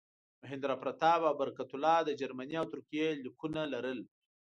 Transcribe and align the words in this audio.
مهیندراپراتاپ 0.41 1.21
او 1.29 1.33
برکت 1.41 1.69
الله 1.73 1.97
د 2.03 2.09
جرمني 2.19 2.55
او 2.61 2.65
ترکیې 2.73 3.07
لیکونه 3.23 3.61
لرل. 3.73 3.99